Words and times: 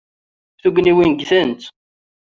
Tugniwin 0.61 1.11
ggtent. 1.17 1.63